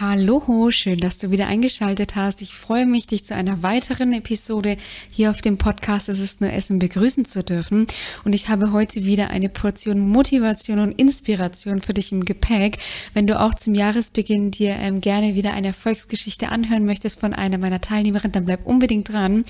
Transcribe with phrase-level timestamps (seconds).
[0.00, 2.42] Hallo, schön, dass du wieder eingeschaltet hast.
[2.42, 4.76] Ich freue mich, dich zu einer weiteren Episode
[5.08, 7.86] hier auf dem Podcast Es ist nur Essen begrüßen zu dürfen.
[8.24, 12.78] Und ich habe heute wieder eine Portion Motivation und Inspiration für dich im Gepäck.
[13.12, 17.58] Wenn du auch zum Jahresbeginn dir ähm, gerne wieder eine Erfolgsgeschichte anhören möchtest von einer
[17.58, 19.44] meiner Teilnehmerinnen, dann bleib unbedingt dran.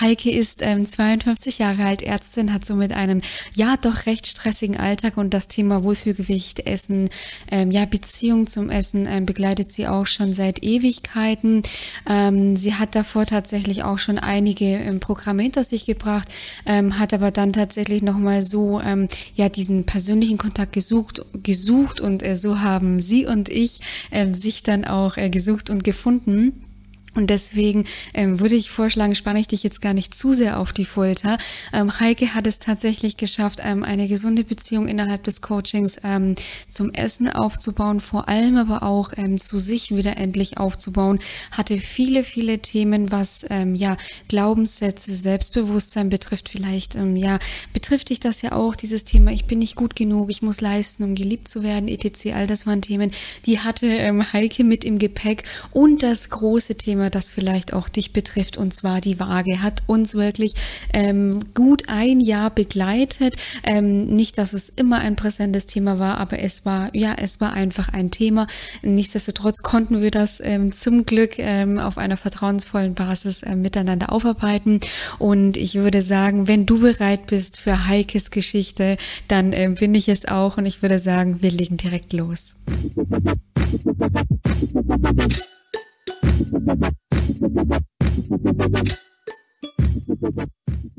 [0.00, 3.20] Heike ist ähm, 52 Jahre alt, Ärztin, hat somit einen,
[3.52, 7.10] ja, doch recht stressigen Alltag und das Thema Wohlfühlgewicht, Essen,
[7.50, 11.62] ähm, ja, Beziehung zum Essen ähm, begleitet sie auch schon seit Ewigkeiten.
[12.08, 16.28] Ähm, sie hat davor tatsächlich auch schon einige ähm, Programme hinter sich gebracht,
[16.66, 22.22] ähm, hat aber dann tatsächlich nochmal so ähm, ja diesen persönlichen Kontakt gesucht, gesucht und
[22.22, 26.69] äh, so haben sie und ich äh, sich dann auch äh, gesucht und gefunden.
[27.14, 30.72] Und deswegen ähm, würde ich vorschlagen, spanne ich dich jetzt gar nicht zu sehr auf
[30.72, 31.38] die Folter.
[31.72, 36.36] Ähm, Heike hat es tatsächlich geschafft, ähm, eine gesunde Beziehung innerhalb des Coachings ähm,
[36.68, 41.18] zum Essen aufzubauen, vor allem aber auch ähm, zu sich wieder endlich aufzubauen.
[41.50, 43.96] Hatte viele, viele Themen, was ähm, ja
[44.28, 46.48] Glaubenssätze, Selbstbewusstsein betrifft.
[46.48, 47.40] Vielleicht ähm, ja
[47.72, 49.32] betrifft dich das ja auch dieses Thema.
[49.32, 52.34] Ich bin nicht gut genug, ich muss leisten, um geliebt zu werden, etc.
[52.34, 53.10] All das waren Themen,
[53.46, 57.88] die hatte ähm, Heike mit im Gepäck und das große Thema Thema, das vielleicht auch
[57.88, 60.52] dich betrifft, und zwar die Waage, hat uns wirklich
[60.92, 63.36] ähm, gut ein Jahr begleitet.
[63.64, 67.54] Ähm, nicht, dass es immer ein präsentes Thema war, aber es war, ja, es war
[67.54, 68.46] einfach ein Thema.
[68.82, 74.80] Nichtsdestotrotz konnten wir das ähm, zum Glück ähm, auf einer vertrauensvollen Basis äh, miteinander aufarbeiten.
[75.18, 80.10] Und ich würde sagen, wenn du bereit bist für Heikes Geschichte, dann ähm, bin ich
[80.10, 80.58] es auch.
[80.58, 82.56] Und ich würde sagen, wir legen direkt los.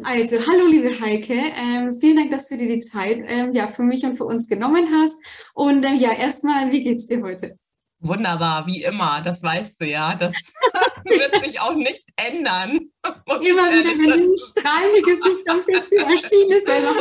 [0.03, 3.83] Also, hallo liebe Heike, ähm, vielen Dank, dass du dir die Zeit ähm, ja, für
[3.83, 5.15] mich und für uns genommen hast.
[5.53, 7.57] Und ähm, ja, erstmal, wie geht's dir heute?
[7.99, 10.15] Wunderbar, wie immer, das weißt du ja.
[10.15, 10.33] Das
[11.05, 12.79] wird sich auch nicht ändern.
[13.03, 16.89] Immer wieder, wenn dieses strahlende Gesicht am PC erschienen ist, also,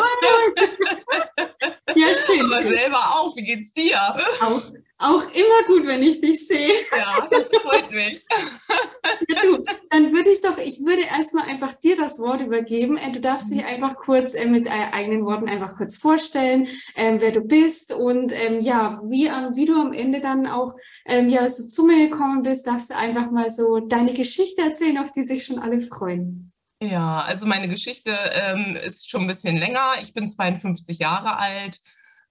[1.96, 2.52] ja, schön.
[2.52, 3.98] Aber selber auch, wie geht's dir?
[4.40, 4.62] Auch
[5.00, 6.72] auch immer gut, wenn ich dich sehe.
[6.96, 8.24] Ja, das freut mich.
[9.28, 12.96] ja, du, dann würde ich doch, ich würde erstmal einfach dir das Wort übergeben.
[12.96, 17.20] Äh, du darfst dich einfach kurz äh, mit äh, eigenen Worten einfach kurz vorstellen, ähm,
[17.20, 20.74] wer du bist und ähm, ja, wie, wie du am Ende dann auch
[21.06, 24.98] ähm, ja, so zu mir gekommen bist, darfst du einfach mal so deine Geschichte erzählen,
[24.98, 26.52] auf die sich schon alle freuen.
[26.82, 29.94] Ja, also meine Geschichte ähm, ist schon ein bisschen länger.
[30.00, 31.78] Ich bin 52 Jahre alt,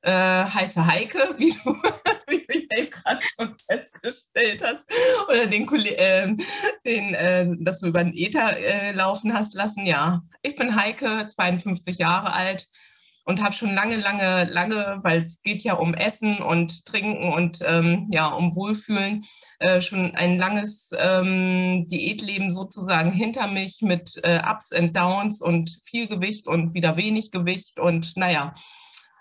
[0.01, 0.11] äh,
[0.45, 1.75] heiße Heike, wie du
[2.27, 4.85] eben gerade schon festgestellt hast,
[5.27, 6.35] oder den, äh,
[6.85, 9.85] den äh, dass du über den Ether äh, laufen hast lassen.
[9.85, 12.67] Ja, ich bin Heike, 52 Jahre alt
[13.29, 17.59] und habe schon lange, lange, lange, weil es geht ja um Essen und Trinken und
[17.63, 19.23] ähm, ja, um Wohlfühlen,
[19.59, 25.77] äh, schon ein langes ähm, Diätleben sozusagen hinter mich mit äh, Ups and Downs und
[25.85, 28.53] viel Gewicht und wieder wenig Gewicht und naja,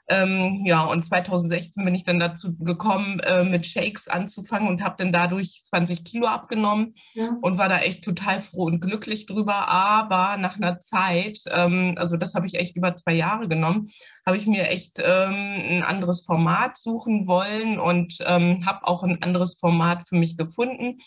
[0.09, 4.97] ähm, ja, und 2016 bin ich dann dazu gekommen, äh, mit Shakes anzufangen und habe
[4.97, 7.37] dann dadurch 20 Kilo abgenommen ja.
[7.43, 9.69] und war da echt total froh und glücklich drüber.
[9.69, 13.91] Aber nach einer Zeit, ähm, also das habe ich echt über zwei Jahre genommen,
[14.25, 19.23] habe ich mir echt ähm, ein anderes Format suchen wollen und ähm, habe auch ein
[19.23, 20.99] anderes Format für mich gefunden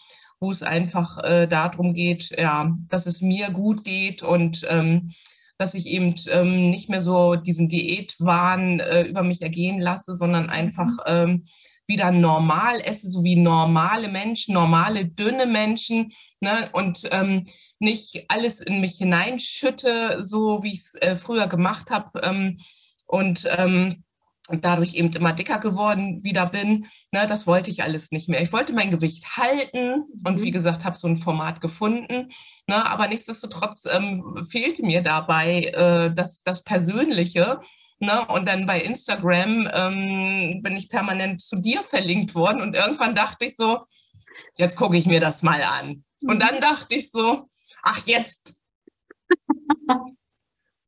[0.44, 5.12] wo es einfach äh, darum geht, ja, dass es mir gut geht und ähm,
[5.62, 10.50] dass ich eben ähm, nicht mehr so diesen Diätwahn äh, über mich ergehen lasse, sondern
[10.50, 10.98] einfach mhm.
[11.06, 11.44] ähm,
[11.88, 16.70] wieder normal esse, so wie normale Menschen, normale, dünne Menschen ne?
[16.74, 17.46] und ähm,
[17.80, 22.22] nicht alles in mich hineinschütte, so wie ich es äh, früher gemacht habe.
[22.24, 22.58] Ähm,
[23.06, 24.04] und ähm,
[24.52, 26.88] und dadurch eben immer dicker geworden wieder bin.
[27.12, 28.42] Ne, das wollte ich alles nicht mehr.
[28.42, 30.44] Ich wollte mein Gewicht halten und mhm.
[30.44, 32.30] wie gesagt, habe so ein Format gefunden.
[32.68, 37.62] Ne, aber nichtsdestotrotz ähm, fehlte mir dabei äh, das, das Persönliche.
[38.00, 38.26] Ne?
[38.28, 43.46] Und dann bei Instagram ähm, bin ich permanent zu dir verlinkt worden und irgendwann dachte
[43.46, 43.86] ich so,
[44.56, 46.04] jetzt gucke ich mir das mal an.
[46.22, 46.40] Und mhm.
[46.40, 47.48] dann dachte ich so,
[47.84, 48.62] ach jetzt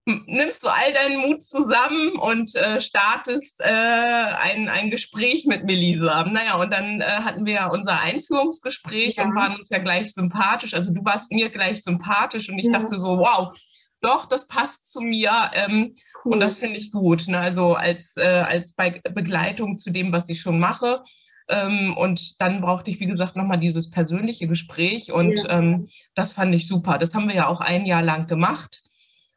[0.06, 6.26] nimmst du all deinen Mut zusammen und äh, startest äh, ein, ein Gespräch mit Melisa.
[6.26, 9.24] Naja, und dann äh, hatten wir ja unser Einführungsgespräch ja.
[9.24, 10.74] und waren uns ja gleich sympathisch.
[10.74, 12.80] Also du warst mir gleich sympathisch und ich ja.
[12.80, 13.56] dachte so, wow,
[14.02, 15.52] doch, das passt zu mir.
[15.54, 15.96] Ähm,
[16.26, 16.34] cool.
[16.34, 17.28] Und das finde ich gut.
[17.28, 17.40] Ne?
[17.40, 21.02] Also als, äh, als Be Begleitung zu dem, was ich schon mache.
[21.48, 25.14] Ähm, und dann brauchte ich, wie gesagt, nochmal dieses persönliche Gespräch.
[25.14, 25.60] Und ja.
[25.60, 26.98] ähm, das fand ich super.
[26.98, 28.84] Das haben wir ja auch ein Jahr lang gemacht.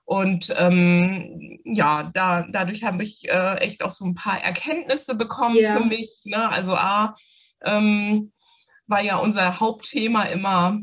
[0.07, 5.57] Und ähm, ja, da, dadurch habe ich äh, echt auch so ein paar Erkenntnisse bekommen
[5.57, 5.77] ja.
[5.77, 6.23] für mich.
[6.25, 6.49] Ne?
[6.49, 7.17] Also A,
[7.65, 8.33] ähm,
[8.87, 10.79] war ja unser Hauptthema immer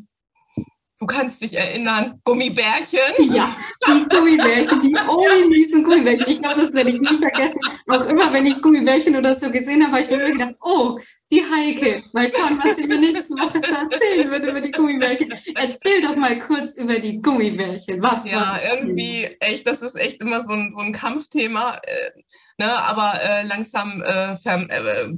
[1.03, 3.33] Du kannst dich erinnern, Gummibärchen.
[3.33, 3.53] Ja,
[3.85, 6.25] die Gummibärchen, die ominösen Gummibärchen.
[6.29, 7.59] Ich glaube, das werde ich nie vergessen.
[7.89, 10.97] Auch immer, wenn ich Gummibärchen oder so gesehen habe, habe ich mir immer gedacht, oh,
[11.29, 12.03] die Heike.
[12.13, 15.33] Mal schauen, was sie mir nächste Woche erzählen wird über die Gummibärchen.
[15.55, 18.01] Erzähl doch mal kurz über die Gummibärchen.
[18.01, 21.81] Was ja, irgendwie, echt, das ist echt immer so ein, so ein Kampfthema.
[22.57, 25.09] Äh, Ne, aber äh, langsam äh, äh, äh,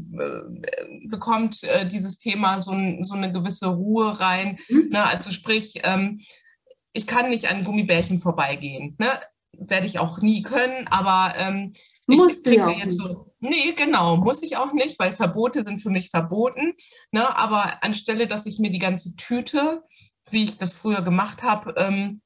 [1.08, 4.58] bekommt äh, dieses Thema so, ein, so, eine gewisse Ruhe rein.
[4.70, 4.90] Mhm.
[4.92, 5.06] Ne?
[5.06, 6.22] Also sprich, ähm,
[6.94, 8.96] ich kann nicht an Gummibärchen vorbeigehen.
[9.00, 9.20] Ne?
[9.52, 11.74] Werde ich auch nie können, aber ähm,
[12.08, 12.94] Musst du ja auch nicht.
[12.94, 16.74] So, nee, genau, muss ich auch nicht, weil Verbote sind für mich verboten.
[17.12, 17.36] Ne?
[17.36, 19.84] Aber anstelle, dass ich mir die ganze Tüte,
[20.30, 22.22] wie ich das früher gemacht habe, ähm,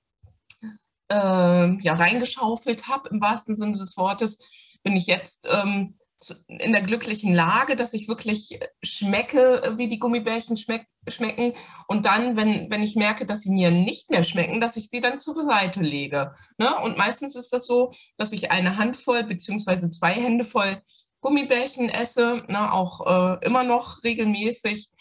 [1.12, 4.38] äh, ja, reingeschaufelt habe, im wahrsten Sinne des Wortes,
[4.84, 6.00] bin ich jetzt ähm,
[6.48, 11.54] in der glücklichen Lage, dass ich wirklich schmecke, wie die Gummibärchen schmeck, schmecken.
[11.88, 15.00] Und dann, wenn, wenn ich merke, dass sie mir nicht mehr schmecken, dass ich sie
[15.00, 16.34] dann zur Seite lege.
[16.58, 16.76] Ne?
[16.80, 20.82] Und meistens ist das so, dass ich eine Handvoll beziehungsweise zwei Hände voll
[21.22, 22.72] Gummibärchen esse, ne?
[22.72, 24.92] auch äh, immer noch regelmäßig,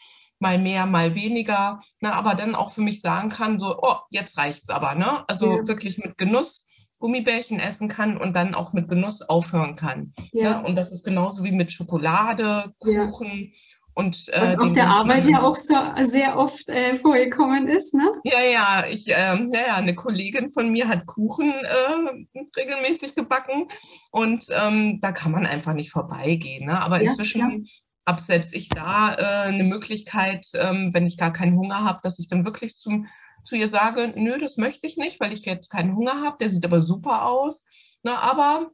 [0.40, 2.12] mal mehr, mal weniger, ne?
[2.12, 4.94] aber dann auch für mich sagen kann, so, oh, jetzt reicht es aber.
[4.94, 5.28] Ne?
[5.28, 5.68] Also ja.
[5.68, 6.67] wirklich mit Genuss
[6.98, 10.12] Gummibärchen essen kann und dann auch mit Genuss aufhören kann.
[10.32, 10.60] Ja.
[10.60, 10.66] Ne?
[10.66, 13.52] Und das ist genauso wie mit Schokolade, Kuchen.
[13.52, 13.58] Ja.
[13.98, 18.08] Und, äh, Was auf der Arbeit ja auch so sehr oft äh, vorgekommen ist, ne?
[18.22, 23.66] Ja, ja, ich, äh, ja, ja, eine Kollegin von mir hat Kuchen äh, regelmäßig gebacken
[24.12, 26.66] und ähm, da kann man einfach nicht vorbeigehen.
[26.66, 26.80] Ne?
[26.80, 27.68] Aber ja, inzwischen ja.
[28.06, 32.20] habe selbst ich da äh, eine Möglichkeit, ähm, wenn ich gar keinen Hunger habe, dass
[32.20, 33.08] ich dann wirklich zum
[33.44, 36.50] zu ihr sage, nö, das möchte ich nicht, weil ich jetzt keinen Hunger habe, der
[36.50, 37.66] sieht aber super aus.
[38.02, 38.70] Ne, aber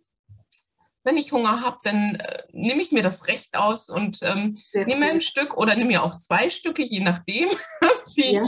[1.05, 5.07] wenn ich Hunger habe, dann äh, nehme ich mir das Recht aus und ähm, nehme
[5.07, 7.51] ein Stück oder nehme mir auch zwei Stücke, je nachdem,
[8.15, 8.43] wie ja.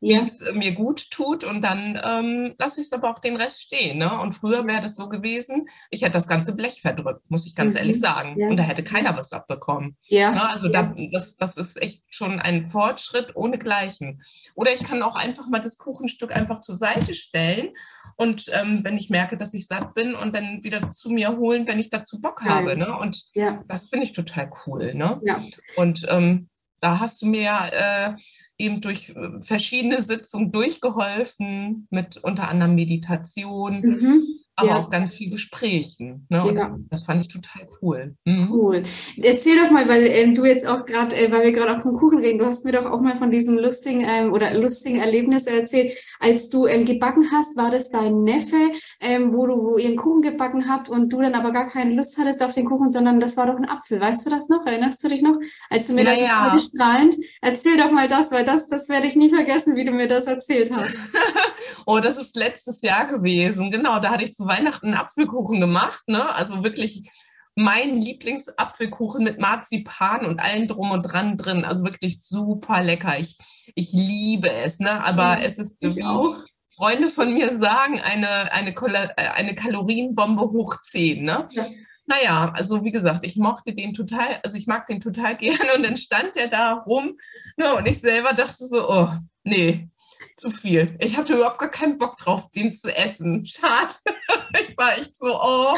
[0.00, 0.20] ja.
[0.20, 1.42] es mir gut tut.
[1.42, 3.98] Und dann ähm, lasse ich es aber auch den Rest stehen.
[3.98, 4.20] Ne?
[4.20, 7.74] Und früher wäre das so gewesen, ich hätte das ganze Blech verdrückt, muss ich ganz
[7.74, 7.80] mhm.
[7.80, 8.38] ehrlich sagen.
[8.38, 8.48] Ja.
[8.48, 9.96] Und da hätte keiner was abbekommen.
[10.04, 10.30] Ja.
[10.30, 10.48] Ne?
[10.48, 14.22] Also da, das, das ist echt schon ein Fortschritt ohne Gleichen.
[14.54, 17.70] Oder ich kann auch einfach mal das Kuchenstück einfach zur Seite stellen
[18.14, 21.66] und ähm, wenn ich merke, dass ich satt bin und dann wieder zu mir holen,
[21.66, 22.76] wenn ich dazu Bock habe.
[22.76, 22.96] Ne?
[22.98, 23.62] Und ja.
[23.68, 24.94] das finde ich total cool.
[24.94, 25.20] Ne?
[25.24, 25.42] Ja.
[25.76, 26.48] Und ähm,
[26.80, 28.12] da hast du mir äh,
[28.58, 33.80] eben durch äh, verschiedene Sitzungen durchgeholfen, mit unter anderem Meditation.
[33.80, 34.78] Mhm aber ja.
[34.78, 36.26] auch ganz viel Gesprächen.
[36.30, 36.52] Ne?
[36.54, 36.76] Ja.
[36.90, 38.16] Das fand ich total cool.
[38.24, 38.48] Mhm.
[38.50, 38.82] Cool.
[39.22, 41.96] Erzähl doch mal, weil ähm, du jetzt auch gerade, äh, weil wir gerade auch vom
[41.96, 45.46] Kuchen reden, du hast mir doch auch mal von diesem lustigen ähm, oder lustigen Erlebnis
[45.46, 48.56] erzählt, als du ähm, gebacken hast, war das dein Neffe,
[49.00, 51.94] ähm, wo du wo ihr einen Kuchen gebacken habt und du dann aber gar keine
[51.94, 54.00] Lust hattest auf den Kuchen, sondern das war doch ein Apfel.
[54.00, 54.64] Weißt du das noch?
[54.64, 55.36] Erinnerst du dich noch?
[55.68, 56.58] Als du mir ja, das ja.
[56.58, 60.08] strahlend, erzähl doch mal das, weil das, das werde ich nie vergessen, wie du mir
[60.08, 60.96] das erzählt hast.
[61.86, 63.70] oh, das ist letztes Jahr gewesen.
[63.70, 66.02] Genau, da hatte ich Weihnachten einen Apfelkuchen gemacht.
[66.06, 66.28] Ne?
[66.34, 67.10] Also wirklich
[67.54, 71.64] mein Lieblingsapfelkuchen mit Marzipan und allem drum und dran drin.
[71.64, 73.18] Also wirklich super lecker.
[73.18, 73.38] Ich,
[73.74, 74.78] ich liebe es.
[74.78, 75.02] Ne?
[75.02, 76.36] Aber ja, es ist wie auch.
[76.76, 81.24] Freunde von mir sagen, eine, eine, äh, eine Kalorienbombe hoch 10.
[81.24, 81.48] Ne?
[81.50, 81.64] Ja.
[82.06, 85.84] Naja, also wie gesagt, ich mochte den total, also ich mag den total gerne und
[85.84, 87.18] dann stand der da rum
[87.56, 89.08] ne, und ich selber dachte so, oh,
[89.42, 89.88] nee,
[90.36, 90.96] zu viel.
[91.00, 93.46] Ich hatte überhaupt gar keinen Bock drauf, den zu essen.
[93.46, 93.94] Schade.
[94.60, 95.76] ich war echt so, oh.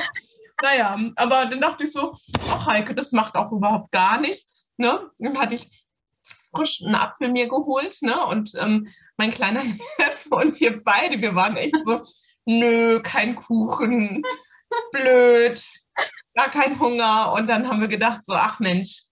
[0.62, 2.16] Naja, aber dann dachte ich so,
[2.50, 4.74] ach Heike, das macht auch überhaupt gar nichts.
[4.76, 5.10] Ne?
[5.18, 5.86] Dann hatte ich
[6.54, 8.24] frisch einen Apfel mir geholt, ne?
[8.26, 9.62] Und ähm, mein kleiner
[9.98, 12.02] Neffe und wir beide, wir waren echt so,
[12.46, 14.22] nö, kein Kuchen,
[14.92, 15.62] blöd,
[16.34, 17.32] gar kein Hunger.
[17.32, 19.02] Und dann haben wir gedacht, so, ach Mensch,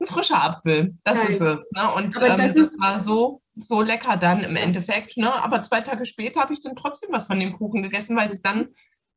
[0.00, 1.30] ein frischer Apfel, das Geil.
[1.32, 1.70] ist es.
[1.72, 1.90] Ne?
[1.92, 5.16] Und ähm, das, das war so so lecker dann im Endeffekt.
[5.16, 5.32] Ne?
[5.32, 8.42] Aber zwei Tage später habe ich dann trotzdem was von dem Kuchen gegessen, weil es
[8.42, 8.68] dann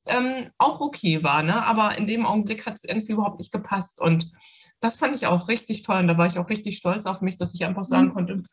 [0.06, 1.44] ähm, auch okay war.
[1.44, 1.64] Ne?
[1.64, 4.02] Aber in dem Augenblick hat es irgendwie überhaupt nicht gepasst.
[4.02, 4.32] Und
[4.80, 6.00] das fand ich auch richtig toll.
[6.00, 8.14] Und da war ich auch richtig stolz auf mich, dass ich einfach sagen mhm.
[8.14, 8.44] konnte,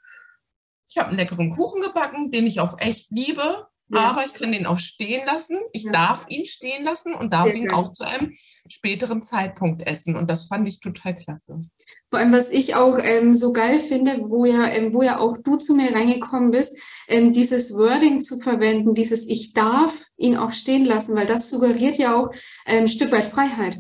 [0.91, 3.68] ich habe einen leckeren Kuchen gebacken, den ich auch echt liebe.
[3.91, 4.11] Ja.
[4.11, 5.59] Aber ich kann den auch stehen lassen.
[5.73, 5.93] Ich ja.
[5.93, 8.35] darf ihn stehen lassen und darf Sehr ihn auch zu einem
[8.69, 10.17] späteren Zeitpunkt essen.
[10.17, 11.63] Und das fand ich total klasse.
[12.11, 15.39] Vor allem, was ich auch ähm, so geil finde, wo ja, ähm, wo ja auch
[15.43, 16.79] du zu mir reingekommen bist,
[17.09, 21.97] ähm, dieses Wording zu verwenden, dieses Ich darf ihn auch stehen lassen, weil das suggeriert
[21.97, 22.31] ja auch
[22.67, 23.79] ähm, ein Stück weit Freiheit.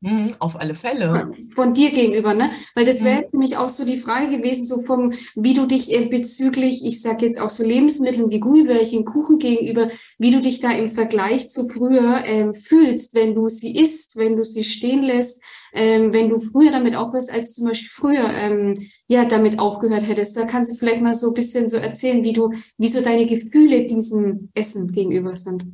[0.00, 1.32] Mhm, auf alle Fälle.
[1.56, 2.52] Von dir gegenüber, ne?
[2.76, 3.20] Weil das wäre mhm.
[3.20, 7.02] jetzt nämlich auch so die Frage gewesen, so vom, wie du dich äh, bezüglich, ich
[7.02, 11.50] sage jetzt auch so Lebensmitteln wie Gummibärchen, Kuchen gegenüber, wie du dich da im Vergleich
[11.50, 16.28] zu früher ähm, fühlst, wenn du sie isst, wenn du sie stehen lässt, ähm, wenn
[16.28, 18.76] du früher damit aufhörst, als zum Beispiel früher ähm,
[19.08, 20.36] ja damit aufgehört hättest.
[20.36, 23.26] Da kannst du vielleicht mal so ein bisschen so erzählen, wie du, wie so deine
[23.26, 25.66] Gefühle diesem Essen gegenüber sind.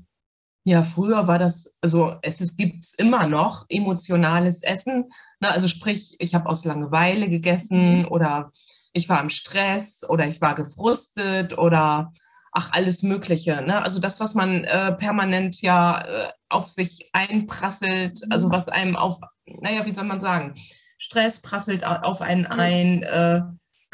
[0.66, 5.10] Ja, früher war das, also es, es gibt immer noch emotionales Essen.
[5.40, 5.50] Ne?
[5.50, 8.08] Also sprich, ich habe aus Langeweile gegessen mhm.
[8.08, 8.50] oder
[8.94, 12.14] ich war im Stress oder ich war gefrustet oder
[12.50, 13.60] ach, alles Mögliche.
[13.60, 13.82] Ne?
[13.82, 18.52] Also das, was man äh, permanent ja äh, auf sich einprasselt, also mhm.
[18.52, 20.54] was einem auf, naja, wie soll man sagen,
[20.96, 23.42] Stress prasselt auf einen ein, äh,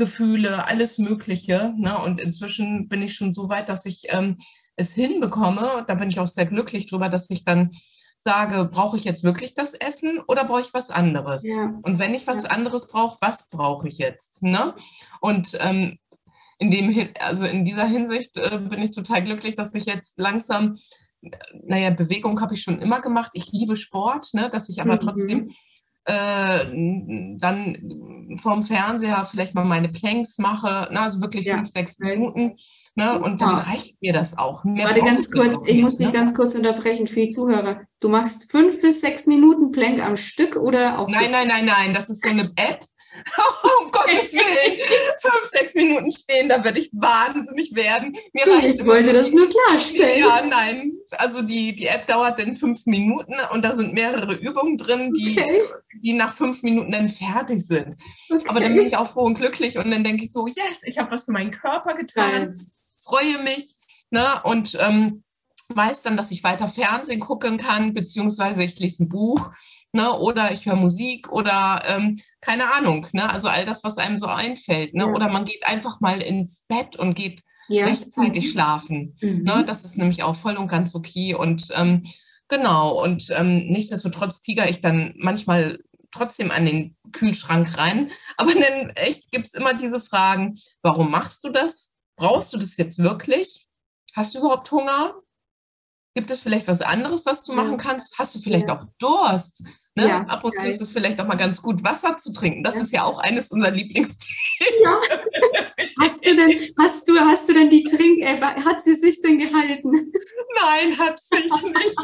[0.01, 1.75] Gefühle, alles Mögliche.
[1.77, 1.99] Ne?
[1.99, 4.39] Und inzwischen bin ich schon so weit, dass ich ähm,
[4.81, 7.71] es hinbekomme, da bin ich auch sehr glücklich drüber, dass ich dann
[8.17, 11.47] sage, brauche ich jetzt wirklich das Essen oder brauche ich was anderes?
[11.47, 11.73] Ja.
[11.83, 12.51] Und wenn ich was ja.
[12.51, 14.43] anderes brauche, was brauche ich jetzt?
[14.43, 14.75] Ne?
[15.21, 15.99] Und ähm,
[16.59, 20.77] in, dem, also in dieser Hinsicht äh, bin ich total glücklich, dass ich jetzt langsam,
[21.63, 23.31] naja, Bewegung habe ich schon immer gemacht.
[23.35, 24.51] Ich liebe Sport, ne?
[24.51, 25.01] dass ich aber mhm.
[25.01, 25.51] trotzdem
[26.05, 31.01] äh, dann vorm Fernseher vielleicht mal meine Planks mache, ne?
[31.01, 31.55] also wirklich ja.
[31.55, 32.57] fünf, sechs Minuten
[32.97, 33.21] Ne?
[33.21, 34.65] Und dann reicht mir das auch.
[34.65, 36.13] Mehr Warte ganz kurz, ich muss dich ne?
[36.13, 37.83] ganz kurz unterbrechen für die Zuhörer.
[38.01, 41.09] Du machst fünf bis sechs Minuten Plank am Stück oder auf.
[41.09, 42.81] Nein, nein, nein, nein, das ist so eine App.
[43.81, 44.81] um Gottes Willen,
[45.21, 48.17] fünf, sechs Minuten stehen, da würde ich wahnsinnig werden.
[48.33, 50.21] Mir ich wollte das nur klarstellen.
[50.21, 50.93] Ja, nein.
[51.13, 55.33] Also die, die App dauert dann fünf Minuten und da sind mehrere Übungen drin, die,
[55.39, 55.61] okay.
[56.03, 57.97] die nach fünf Minuten dann fertig sind.
[58.31, 58.45] Okay.
[58.47, 60.99] Aber dann bin ich auch froh und glücklich und dann denke ich so, yes, ich
[60.99, 62.55] habe was für meinen Körper getan.
[62.55, 62.67] Nein
[63.11, 63.75] freue mich
[64.11, 65.25] ne, und ähm,
[65.69, 69.53] weiß dann, dass ich weiter Fernsehen gucken kann, beziehungsweise ich lese ein Buch
[69.93, 74.17] ne, oder ich höre Musik oder ähm, keine Ahnung, ne, also all das, was einem
[74.17, 74.95] so einfällt.
[74.95, 75.13] Ne, ja.
[75.13, 77.87] Oder man geht einfach mal ins Bett und geht ja.
[77.87, 78.49] rechtzeitig mhm.
[78.49, 79.17] schlafen.
[79.21, 79.43] Mhm.
[79.43, 81.35] Ne, das ist nämlich auch voll und ganz okay.
[81.35, 82.05] Und ähm,
[82.49, 85.79] genau, und ähm, nichtsdestotrotz tiger ich dann manchmal
[86.13, 88.11] trotzdem an den Kühlschrank rein.
[88.37, 91.90] Aber dann echt gibt es immer diese Fragen, warum machst du das?
[92.21, 93.67] Brauchst du das jetzt wirklich?
[94.15, 95.15] Hast du überhaupt Hunger?
[96.15, 98.19] Gibt es vielleicht was anderes, was du machen kannst?
[98.19, 98.77] Hast du vielleicht ja.
[98.77, 99.63] auch Durst?
[99.95, 100.09] Ne?
[100.09, 100.65] Ja, Ab und geil.
[100.65, 102.63] zu ist es vielleicht auch mal ganz gut, Wasser zu trinken.
[102.63, 102.83] Das ja.
[102.83, 104.83] ist ja auch eines unserer Lieblingsthemen.
[104.83, 105.01] Ja.
[106.01, 110.13] hast du denn, hast du, hast du denn die Trink, hat sie sich denn gehalten?
[110.61, 111.97] Nein, hat sich nicht.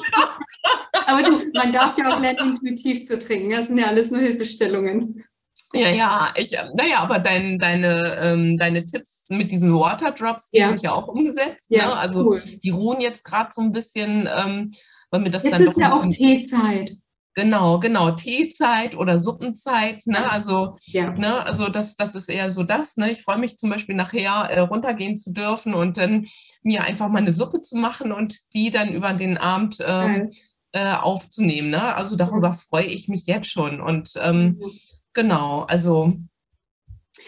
[1.07, 3.51] Aber du, man darf ja auch lernen, intuitiv zu trinken.
[3.51, 5.25] Das sind ja alles nur Hilfestellungen.
[5.73, 10.59] Ja, ja, ich, äh, naja, aber dein, deine, ähm, deine Tipps mit diesen Waterdrops, die
[10.59, 10.67] ja.
[10.67, 11.67] habe ich ja auch umgesetzt.
[11.71, 11.97] Ja, ne?
[11.97, 12.43] Also cool.
[12.63, 14.73] die ruhen jetzt gerade so ein bisschen, ähm,
[15.11, 16.93] weil mir das jetzt dann ist ja auch Teezeit.
[17.35, 20.31] Genau, genau, Teezeit oder Suppenzeit, ne?
[20.31, 21.11] Also, ja.
[21.11, 23.11] ne, also das, das ist eher so das, ne?
[23.11, 26.25] Ich freue mich zum Beispiel nachher äh, runtergehen zu dürfen und dann
[26.63, 30.31] mir einfach mal eine Suppe zu machen und die dann über den Abend ähm,
[30.73, 31.71] äh, aufzunehmen.
[31.71, 31.95] Ne?
[31.95, 33.81] Also darüber freue ich mich jetzt schon.
[33.81, 34.71] Und ähm, mhm.
[35.17, 36.13] Genau, also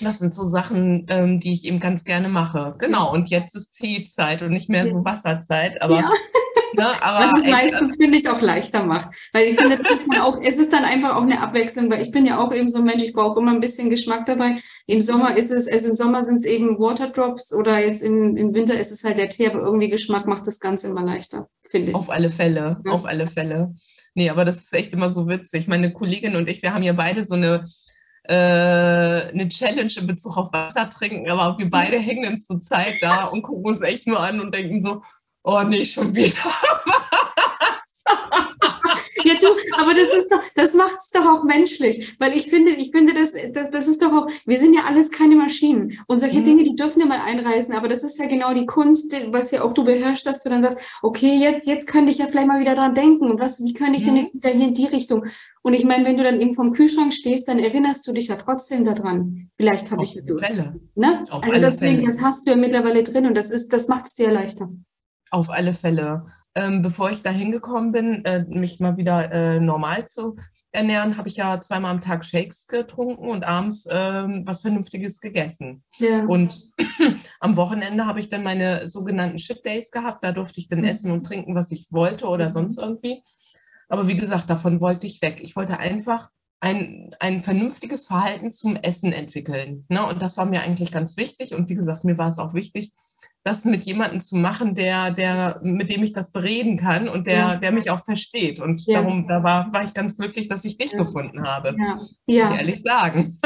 [0.00, 2.74] das sind so Sachen, ähm, die ich eben ganz gerne mache.
[2.78, 5.96] Genau, und jetzt ist Teezeit und nicht mehr so Wasserzeit, aber.
[5.96, 6.10] Ja.
[6.74, 9.08] Ne, aber Was es meistens, finde ich, auch leichter macht.
[9.32, 12.12] Weil ich finde, das ist auch, es ist dann einfach auch eine Abwechslung, weil ich
[12.12, 14.56] bin ja auch eben so ein Mensch, ich brauche immer ein bisschen Geschmack dabei.
[14.86, 18.52] Im Sommer ist es, also im Sommer sind es eben Waterdrops oder jetzt im, im
[18.52, 21.92] Winter ist es halt der Tee, aber irgendwie Geschmack macht das Ganze immer leichter, finde
[21.92, 21.96] ich.
[21.96, 22.92] Auf alle Fälle, ja.
[22.92, 23.74] auf alle Fälle.
[24.18, 25.68] Nee, aber das ist echt immer so witzig.
[25.68, 27.62] Meine Kollegin und ich, wir haben ja beide so eine,
[28.24, 32.94] äh, eine Challenge in Bezug auf Wasser trinken, aber wir beide hängen uns zur Zeit
[33.00, 35.04] da und gucken uns echt nur an und denken so,
[35.44, 36.34] oh nee, schon wieder
[39.28, 39.48] Ja, du,
[39.80, 42.16] aber das ist doch, das macht es doch auch menschlich.
[42.18, 45.10] Weil ich finde, ich finde, das, das, das ist doch auch, wir sind ja alles
[45.10, 45.98] keine Maschinen.
[46.06, 46.44] Und solche mhm.
[46.44, 47.74] Dinge, die dürfen ja mal einreißen.
[47.74, 50.62] Aber das ist ja genau die Kunst, was ja auch du beherrschst, dass du dann
[50.62, 53.30] sagst, okay, jetzt, jetzt könnte ich ja vielleicht mal wieder dran denken.
[53.30, 54.06] Und was, wie könnte ich mhm.
[54.06, 55.24] denn jetzt wieder hier in die Richtung?
[55.62, 58.36] Und ich meine, wenn du dann eben vom Kühlschrank stehst, dann erinnerst du dich ja
[58.36, 59.50] trotzdem daran.
[59.52, 60.64] Vielleicht habe ich ja Durst.
[60.94, 61.22] Ne?
[61.30, 62.06] also deswegen, Fälle.
[62.06, 64.70] das hast du ja mittlerweile drin und das ist, das macht es dir leichter.
[65.30, 66.24] Auf alle Fälle
[66.58, 70.36] ähm, bevor ich da hingekommen bin, äh, mich mal wieder äh, normal zu
[70.72, 75.84] ernähren, habe ich ja zweimal am Tag Shakes getrunken und abends ähm, was Vernünftiges gegessen.
[75.98, 76.24] Ja.
[76.24, 76.60] Und
[77.40, 80.24] am Wochenende habe ich dann meine sogenannten Shit Days gehabt.
[80.24, 80.86] Da durfte ich dann mhm.
[80.86, 82.50] essen und trinken, was ich wollte oder mhm.
[82.50, 83.22] sonst irgendwie.
[83.88, 85.38] Aber wie gesagt, davon wollte ich weg.
[85.40, 86.28] Ich wollte einfach
[86.60, 89.86] ein, ein vernünftiges Verhalten zum Essen entwickeln.
[89.88, 90.04] Ne?
[90.04, 91.54] Und das war mir eigentlich ganz wichtig.
[91.54, 92.92] Und wie gesagt, mir war es auch wichtig,
[93.44, 97.34] das mit jemandem zu machen, der, der, mit dem ich das bereden kann und der,
[97.34, 97.56] ja.
[97.56, 98.60] der mich auch versteht.
[98.60, 99.00] Und ja.
[99.00, 101.02] darum, da war, war ich ganz glücklich, dass ich dich ja.
[101.02, 101.74] gefunden habe.
[101.78, 101.94] Ja.
[101.94, 102.50] Muss ja.
[102.50, 103.38] ich ehrlich sagen.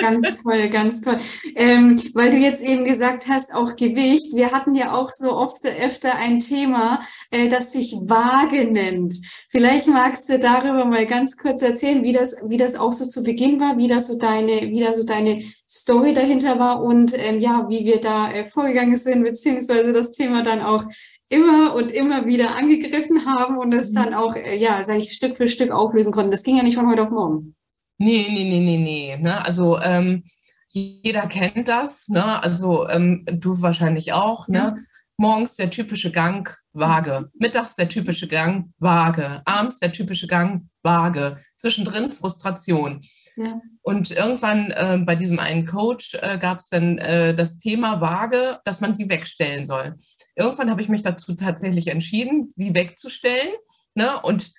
[0.00, 1.18] Ganz toll, ganz toll.
[1.56, 4.34] Ähm, weil du jetzt eben gesagt hast, auch Gewicht.
[4.34, 7.00] Wir hatten ja auch so oft öfter ein Thema,
[7.30, 9.14] äh, das sich Waage nennt.
[9.50, 13.22] Vielleicht magst du darüber mal ganz kurz erzählen, wie das, wie das auch so zu
[13.22, 17.40] Beginn war, wie das so deine, wie da so deine Story dahinter war und ähm,
[17.40, 20.84] ja, wie wir da äh, vorgegangen sind, beziehungsweise das Thema dann auch
[21.28, 24.14] immer und immer wieder angegriffen haben und es dann mhm.
[24.14, 26.30] auch, äh, ja, sag ich, Stück für Stück auflösen konnten.
[26.30, 27.54] Das ging ja nicht von heute auf morgen.
[27.98, 29.16] Nee, nee, nee, nee, nee.
[29.16, 29.44] Ne?
[29.44, 30.24] Also ähm,
[30.68, 32.42] jeder kennt das, ne?
[32.42, 34.58] Also ähm, du wahrscheinlich auch, ne?
[34.58, 34.76] Ja.
[35.16, 37.30] Morgens der typische Gang, Waage.
[37.38, 39.42] Mittags der typische Gang, Waage.
[39.44, 41.38] Abends der typische Gang, Waage.
[41.56, 43.00] Zwischendrin Frustration.
[43.36, 43.60] Ja.
[43.82, 48.60] Und irgendwann äh, bei diesem einen Coach äh, gab es dann äh, das Thema Waage,
[48.64, 49.96] dass man sie wegstellen soll.
[50.36, 53.54] Irgendwann habe ich mich dazu tatsächlich entschieden, sie wegzustellen.
[53.94, 54.20] Ne?
[54.22, 54.52] Und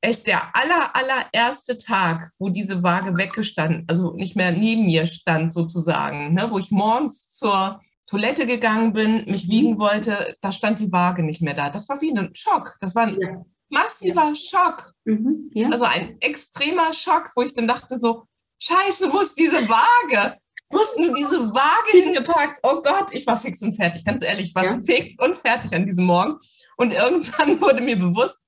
[0.00, 5.52] echt der aller, allererste Tag, wo diese Waage weggestanden, also nicht mehr neben mir stand
[5.52, 6.50] sozusagen, ne?
[6.50, 9.52] wo ich morgens zur Toilette gegangen bin, mich mhm.
[9.52, 11.68] wiegen wollte, da stand die Waage nicht mehr da.
[11.68, 12.76] Das war wie ein Schock.
[12.80, 14.92] Das war ein ja massiver Schock.
[15.04, 15.68] Mhm, ja.
[15.70, 18.24] Also ein extremer Schock, wo ich dann dachte so,
[18.58, 20.36] scheiße, wo ist diese Waage?
[20.70, 22.60] Wo ist denn diese Waage hingepackt?
[22.62, 24.04] Oh Gott, ich war fix und fertig.
[24.04, 24.78] Ganz ehrlich, ich war ja.
[24.80, 26.38] fix und fertig an diesem Morgen.
[26.76, 28.46] Und irgendwann wurde mir bewusst,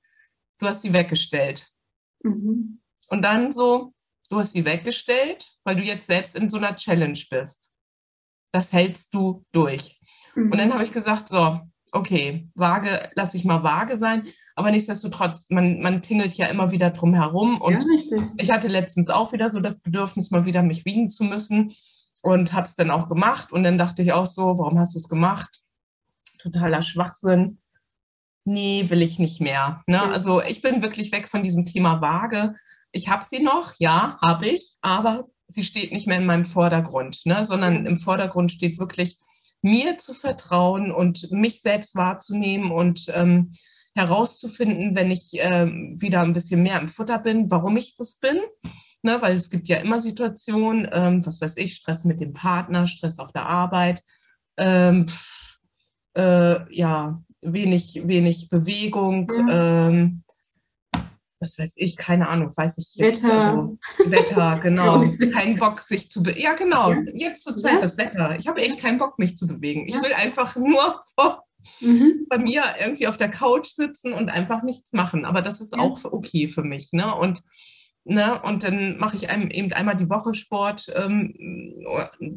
[0.58, 1.66] du hast sie weggestellt.
[2.22, 2.80] Mhm.
[3.08, 3.94] Und dann so,
[4.28, 7.72] du hast sie weggestellt, weil du jetzt selbst in so einer Challenge bist.
[8.52, 10.00] Das hältst du durch.
[10.34, 10.52] Mhm.
[10.52, 11.60] Und dann habe ich gesagt, so,
[11.92, 14.28] okay, vage, lass ich mal vage sein.
[14.57, 17.61] Aber nichtsdestotrotz, man, man tingelt ja immer wieder drum herum.
[17.61, 21.25] Und ja, ich hatte letztens auch wieder so das Bedürfnis, mal wieder mich wiegen zu
[21.25, 21.73] müssen
[22.23, 23.52] und habe es dann auch gemacht.
[23.52, 25.61] Und dann dachte ich auch so, warum hast du es gemacht?
[26.38, 27.59] Totaler Schwachsinn.
[28.45, 29.83] Nee, will ich nicht mehr.
[29.87, 29.97] Ne?
[29.97, 30.11] Ja.
[30.11, 32.54] Also ich bin wirklich weg von diesem Thema Waage.
[32.92, 37.25] Ich habe sie noch, ja, habe ich, aber sie steht nicht mehr in meinem Vordergrund,
[37.25, 37.45] ne?
[37.45, 39.19] sondern im Vordergrund steht wirklich
[39.62, 43.52] mir zu vertrauen und mich selbst wahrzunehmen und ähm,
[43.94, 48.38] herauszufinden, wenn ich ähm, wieder ein bisschen mehr im Futter bin, warum ich das bin.
[49.02, 52.87] Ne, weil es gibt ja immer Situationen, ähm, was weiß ich, Stress mit dem Partner,
[52.87, 54.02] Stress auf der Arbeit,
[54.59, 55.06] ähm,
[56.14, 59.88] äh, ja, wenig, wenig Bewegung, ja.
[59.88, 60.23] ähm,
[61.41, 63.23] was weiß ich, keine Ahnung, weiß ich jetzt.
[63.25, 63.32] Wetter.
[63.32, 63.78] Also,
[64.10, 65.02] Wetter, genau.
[65.32, 66.41] Kein Bock, sich zu bewegen.
[66.41, 66.93] Ja, genau.
[66.93, 67.02] Ja.
[67.14, 67.80] Jetzt zur Zeit ja.
[67.80, 68.36] das Wetter.
[68.38, 69.86] Ich habe echt keinen Bock, mich zu bewegen.
[69.88, 71.45] Ich will einfach nur vor,
[71.80, 72.26] mhm.
[72.28, 75.25] bei mir irgendwie auf der Couch sitzen und einfach nichts machen.
[75.25, 76.92] Aber das ist auch okay für mich.
[76.92, 77.14] Ne?
[77.14, 77.42] Und
[78.04, 78.40] Ne?
[78.42, 80.90] Und dann mache ich einem eben einmal die Woche Sport.
[80.94, 81.34] Ähm,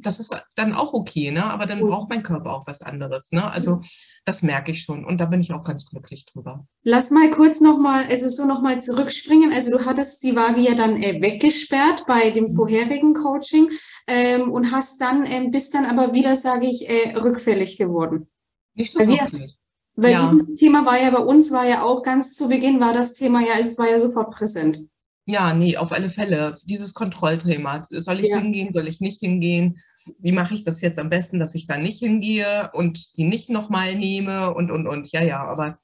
[0.01, 1.45] das ist dann auch okay, ne?
[1.45, 3.31] aber dann braucht mein Körper auch was anderes.
[3.31, 3.49] Ne?
[3.49, 3.81] Also
[4.25, 6.67] das merke ich schon und da bin ich auch ganz glücklich drüber.
[6.83, 9.53] Lass mal kurz nochmal, es ist so nochmal zurückspringen.
[9.53, 12.55] Also du hattest die Waage ja dann äh, weggesperrt bei dem mhm.
[12.55, 13.69] vorherigen Coaching
[14.07, 18.27] ähm, und hast dann, ähm, bist dann aber wieder, sage ich, äh, rückfällig geworden.
[18.75, 19.57] Nicht so weil wirklich.
[19.95, 20.19] Wir, weil ja.
[20.19, 23.41] dieses Thema war ja bei uns, war ja auch ganz zu Beginn, war das Thema
[23.41, 24.79] ja, es war ja sofort präsent.
[25.25, 26.55] Ja, nee, auf alle Fälle.
[26.65, 27.88] Dieses Kontrollthema.
[27.89, 28.39] Soll ich ja.
[28.39, 29.79] hingehen, soll ich nicht hingehen?
[30.19, 33.49] Wie mache ich das jetzt am besten, dass ich da nicht hingehe und die nicht
[33.49, 35.12] nochmal nehme und, und, und.
[35.12, 35.79] Ja, ja, aber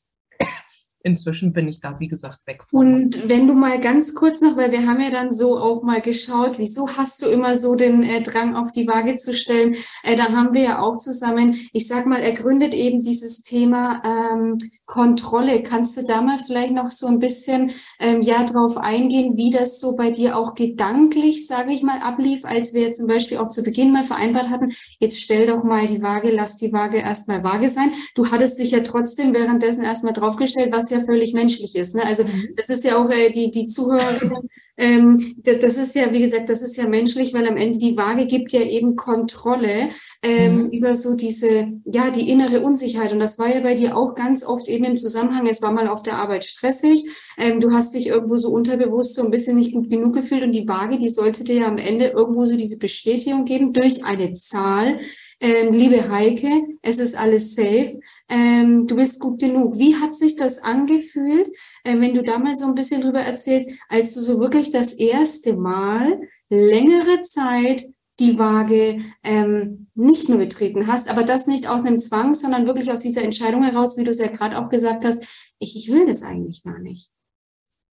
[1.02, 2.94] inzwischen bin ich da, wie gesagt, weg von.
[2.94, 6.02] Und wenn du mal ganz kurz noch, weil wir haben ja dann so auch mal
[6.02, 9.76] geschaut, wieso hast du immer so den äh, Drang auf die Waage zu stellen?
[10.04, 14.58] Äh, da haben wir ja auch zusammen, ich sag mal, ergründet eben dieses Thema ähm,
[14.90, 15.62] Kontrolle.
[15.62, 19.80] Kannst du da mal vielleicht noch so ein bisschen ähm, ja drauf eingehen, wie das
[19.80, 23.62] so bei dir auch gedanklich, sage ich mal, ablief, als wir zum Beispiel auch zu
[23.62, 27.68] Beginn mal vereinbart hatten, jetzt stell doch mal die Waage, lass die Waage erstmal Waage
[27.68, 27.92] sein.
[28.16, 31.94] Du hattest dich ja trotzdem währenddessen erstmal draufgestellt, was ja völlig menschlich ist.
[31.94, 32.04] Ne?
[32.04, 32.50] Also mhm.
[32.58, 34.50] das ist ja auch äh, die, die Zuhörerinnen,
[34.80, 38.26] ähm, das ist ja, wie gesagt, das ist ja menschlich, weil am Ende die Waage
[38.26, 39.90] gibt ja eben Kontrolle
[40.22, 40.70] ähm, mhm.
[40.70, 43.12] über so diese, ja, die innere Unsicherheit.
[43.12, 45.90] Und das war ja bei dir auch ganz oft eben im Zusammenhang, es war mal
[45.90, 47.04] auf der Arbeit stressig,
[47.38, 50.54] ähm, du hast dich irgendwo so unterbewusst so ein bisschen nicht gut genug gefühlt und
[50.54, 54.34] die Waage, die sollte dir ja am Ende irgendwo so diese Bestätigung geben durch eine
[54.36, 55.00] Zahl.
[55.42, 56.50] Ähm, liebe Heike,
[56.82, 57.98] es ist alles safe,
[58.28, 59.78] ähm, du bist gut genug.
[59.78, 61.48] Wie hat sich das angefühlt,
[61.86, 64.94] äh, wenn du da mal so ein bisschen drüber erzählst, als du so wirklich das
[64.94, 67.84] erste Mal längere Zeit
[68.20, 72.92] die Waage ähm, nicht mehr betreten hast, aber das nicht aus einem Zwang, sondern wirklich
[72.92, 75.24] aus dieser Entscheidung heraus, wie du es ja gerade auch gesagt hast,
[75.58, 77.12] ich, ich will das eigentlich gar nicht.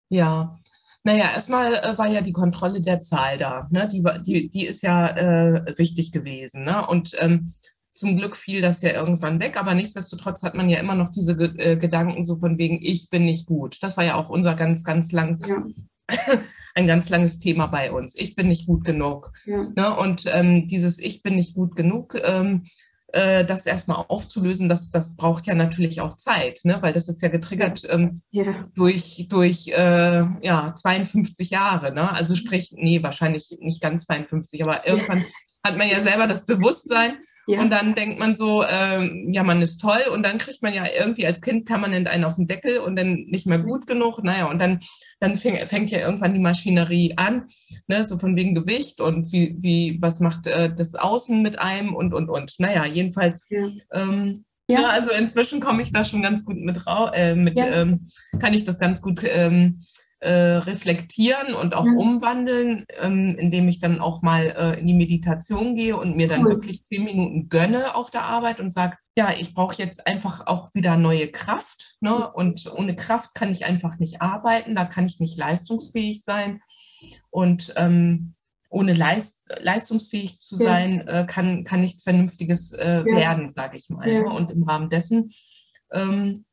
[0.09, 0.59] Ja,
[1.07, 3.69] naja, erstmal äh, war ja die Kontrolle der Zahl da.
[3.71, 3.87] Ne?
[3.87, 6.65] Die, die, die ist ja äh, wichtig gewesen.
[6.65, 6.85] Ne?
[6.85, 7.55] Und ähm,
[7.95, 11.33] Zum Glück fiel das ja irgendwann weg, aber nichtsdestotrotz hat man ja immer noch diese
[11.33, 13.79] äh, Gedanken so von wegen, ich bin nicht gut.
[13.83, 15.65] Das war ja auch unser ganz, ganz lang, ja.
[16.75, 18.19] ein ganz langes Thema bei uns.
[18.19, 19.33] Ich bin nicht gut genug.
[19.45, 19.63] Ja.
[19.77, 19.97] Ne?
[19.97, 22.65] Und ähm, dieses Ich bin nicht gut genug, ähm,
[23.17, 26.79] äh, das erstmal aufzulösen, das, das braucht ja natürlich auch Zeit, ne?
[26.83, 28.69] weil das ist ja getriggert ähm, ja.
[28.75, 31.93] durch, durch äh, ja, 52 Jahre.
[31.93, 32.13] Ne?
[32.13, 35.25] Also sprich, nee, wahrscheinlich nicht ganz 52, aber irgendwann
[35.65, 37.61] hat man ja selber das Bewusstsein, ja.
[37.61, 40.85] Und dann denkt man so, ähm, ja, man ist toll und dann kriegt man ja
[40.99, 44.23] irgendwie als Kind permanent einen auf den Deckel und dann nicht mehr gut genug.
[44.25, 44.81] Naja, und dann,
[45.21, 47.47] dann fäng, fängt ja irgendwann die Maschinerie an,
[47.87, 51.95] ne, so von wegen Gewicht und wie, wie was macht äh, das Außen mit einem
[51.95, 52.55] und, und, und.
[52.59, 53.41] Naja, jedenfalls.
[53.49, 53.69] Ja.
[53.93, 54.81] Ähm, ja.
[54.81, 54.89] ja.
[54.89, 58.09] also inzwischen komme ich da schon ganz gut mit raus, äh, mit, ähm,
[58.41, 59.83] kann ich das ganz gut ähm,
[60.21, 61.93] äh, reflektieren und auch ja.
[61.93, 66.45] umwandeln, ähm, indem ich dann auch mal äh, in die Meditation gehe und mir dann
[66.45, 66.53] cool.
[66.53, 70.75] wirklich zehn Minuten gönne auf der Arbeit und sage, ja, ich brauche jetzt einfach auch
[70.75, 71.97] wieder neue Kraft.
[72.01, 72.31] Ne?
[72.33, 76.63] Und ohne Kraft kann ich einfach nicht arbeiten, da kann ich nicht leistungsfähig sein.
[77.29, 78.35] Und ähm,
[78.71, 81.21] ohne Leist, leistungsfähig zu sein, ja.
[81.21, 83.17] äh, kann, kann nichts Vernünftiges äh, ja.
[83.17, 84.07] werden, sage ich mal.
[84.07, 84.25] Ne?
[84.25, 85.31] Und im Rahmen dessen
[85.93, 86.46] ähm,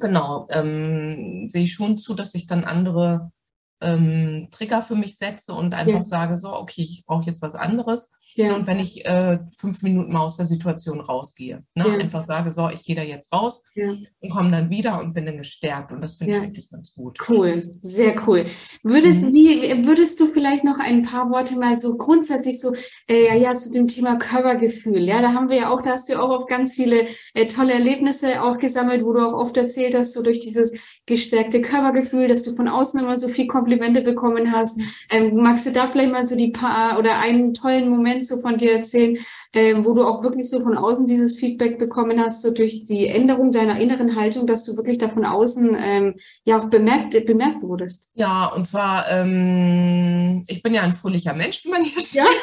[0.00, 3.32] genau, ähm, sehe ich schon zu, dass ich dann andere
[3.80, 6.02] ähm, Trigger für mich setze und einfach ja.
[6.02, 8.12] sage, so, okay, ich brauche jetzt was anderes.
[8.36, 8.56] Ja.
[8.56, 11.84] Und wenn ich äh, fünf Minuten mal aus der Situation rausgehe, ne?
[11.86, 11.94] Ja.
[11.94, 15.38] einfach sage, so, ich gehe da jetzt raus und komme dann wieder und bin dann
[15.38, 15.92] gestärkt.
[15.92, 17.18] Und das finde ich wirklich ganz gut.
[17.28, 18.44] Cool, sehr cool.
[18.82, 19.34] Würdest, mhm.
[19.34, 22.74] wie, würdest du vielleicht noch ein paar Worte mal so grundsätzlich so,
[23.08, 26.20] äh, ja, zu dem Thema Körpergefühl, ja, da haben wir ja auch, da hast du
[26.20, 30.12] auch auf ganz viele äh, tolle Erlebnisse auch gesammelt, wo du auch oft erzählt hast,
[30.12, 30.74] so durch dieses
[31.06, 34.80] gestärkte Körpergefühl, dass du von außen immer so viel Komplimente bekommen hast.
[35.10, 38.56] Ähm, magst du da vielleicht mal so die paar oder einen tollen Moment so von
[38.56, 39.18] dir erzählen,
[39.52, 43.06] ähm, wo du auch wirklich so von außen dieses Feedback bekommen hast, so durch die
[43.06, 47.62] Änderung deiner inneren Haltung, dass du wirklich da von außen ähm, ja auch bemerkt, bemerkt
[47.62, 48.08] wurdest?
[48.14, 52.26] Ja, und zwar, ähm, ich bin ja ein fröhlicher Mensch, wie man jetzt ja.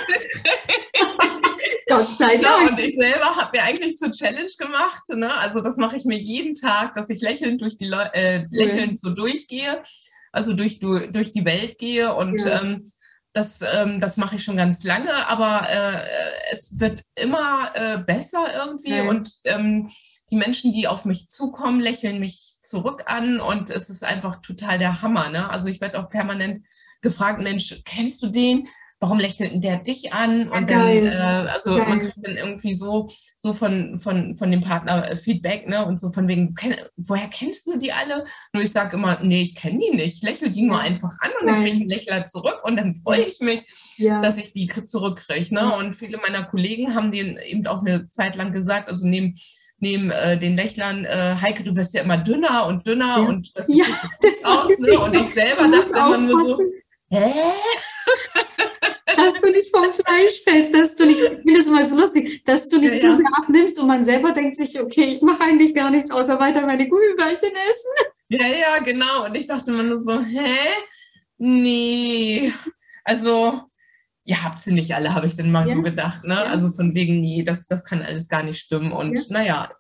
[1.91, 2.43] Gott sei Dank.
[2.43, 5.03] Ja, und ich selber habe mir eigentlich zur Challenge gemacht.
[5.09, 5.35] Ne?
[5.37, 8.99] Also das mache ich mir jeden Tag, dass ich lächelnd durch die Le äh, lächelnd
[8.99, 9.83] so durchgehe,
[10.31, 12.61] also durch, durch die Welt gehe und ja.
[12.61, 12.91] ähm,
[13.33, 16.05] das, ähm, das mache ich schon ganz lange, aber äh,
[16.51, 19.09] es wird immer äh, besser irgendwie ja.
[19.09, 19.89] und ähm,
[20.29, 24.79] die Menschen, die auf mich zukommen, lächeln mich zurück an und es ist einfach total
[24.79, 25.29] der Hammer.
[25.29, 25.49] Ne?
[25.49, 26.65] Also ich werde auch permanent
[27.01, 28.67] gefragt, Mensch, kennst du den?
[29.01, 30.47] Warum lächelt denn der dich an?
[30.47, 31.89] Und ja, dann, äh, also geil.
[31.89, 35.83] man kriegt dann irgendwie so, so von, von, von dem Partner äh, Feedback, ne?
[35.83, 38.25] Und so von wegen, kenn, woher kennst du die alle?
[38.53, 40.17] Nur ich sage immer, nee, ich kenne die nicht.
[40.17, 42.93] Ich lächle die nur einfach an und dann kriege ich einen Lächler zurück und dann
[42.93, 43.65] freue ich mich,
[43.97, 44.21] ja.
[44.21, 45.53] dass ich die zurückkriege.
[45.53, 45.75] Ne?
[45.75, 49.35] Und viele meiner Kollegen haben den eben auch eine Zeit lang gesagt, also neben
[49.83, 53.25] neben äh, den Lächlern, äh, Heike, du wirst ja immer dünner und dünner ja.
[53.27, 53.85] und das ja,
[54.21, 54.79] das aus.
[54.79, 54.99] Ne?
[54.99, 56.59] Und ich selber dachte immer nur so,
[57.09, 57.31] hä?
[59.17, 62.43] dass du nicht vom Fleisch fällst, dass du nicht, ich finde das immer so lustig,
[62.45, 65.41] dass du nicht ja, zu sehr abnimmst und man selber denkt sich, okay, ich mache
[65.41, 68.13] eigentlich gar nichts, außer weiter meine Gummibärchen essen.
[68.29, 69.25] Ja, ja, genau.
[69.25, 70.47] Und ich dachte immer nur so, hä?
[71.37, 72.53] Nee.
[73.03, 73.63] Also,
[74.23, 75.75] ihr habt sie nicht alle, habe ich dann mal ja.
[75.75, 76.23] so gedacht.
[76.23, 76.35] Ne?
[76.35, 76.43] Ja.
[76.43, 78.91] Also von wegen, nee, das, das kann alles gar nicht stimmen.
[78.91, 79.71] Und naja,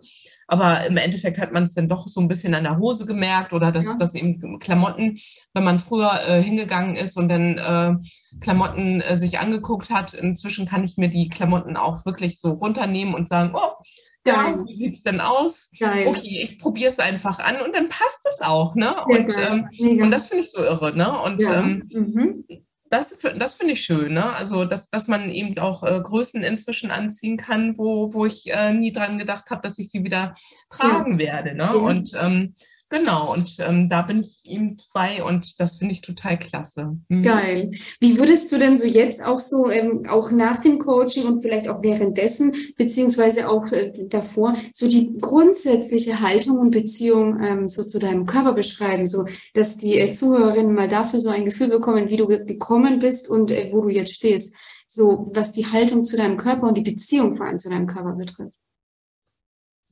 [0.51, 3.53] aber im Endeffekt hat man es dann doch so ein bisschen an der Hose gemerkt
[3.53, 3.97] oder dass, ja.
[3.97, 5.17] dass eben Klamotten,
[5.53, 10.67] wenn man früher äh, hingegangen ist und dann äh, Klamotten äh, sich angeguckt hat, inzwischen
[10.67, 13.81] kann ich mir die Klamotten auch wirklich so runternehmen und sagen, oh,
[14.25, 15.71] ja, wie sieht es denn aus?
[15.79, 16.07] Geil.
[16.07, 18.91] Okay, ich probiere es einfach an und dann passt es auch, ne?
[19.05, 21.17] Und, ähm, und das finde ich so irre, ne?
[21.21, 21.61] Und ja.
[21.61, 22.43] ähm, mhm
[22.91, 24.33] das, das finde ich schön, ne?
[24.33, 28.73] Also, dass, dass man eben auch äh, Größen inzwischen anziehen kann, wo, wo ich äh,
[28.73, 30.35] nie dran gedacht habe, dass ich sie wieder
[30.69, 31.55] tragen werde.
[31.55, 31.73] Ne?
[31.73, 32.51] Und ähm,
[32.91, 36.97] Genau, und ähm, da bin ich eben bei und das finde ich total klasse.
[37.07, 37.23] Mhm.
[37.23, 37.71] Geil.
[38.01, 41.69] Wie würdest du denn so jetzt auch so, ähm, auch nach dem Coaching und vielleicht
[41.69, 47.97] auch währenddessen, beziehungsweise auch äh, davor, so die grundsätzliche Haltung und Beziehung ähm, so zu
[47.97, 49.23] deinem Körper beschreiben, so
[49.53, 53.51] dass die äh, Zuhörerinnen mal dafür so ein Gefühl bekommen, wie du gekommen bist und
[53.51, 54.53] äh, wo du jetzt stehst.
[54.85, 58.11] So, was die Haltung zu deinem Körper und die Beziehung vor allem zu deinem Körper
[58.11, 58.51] betrifft.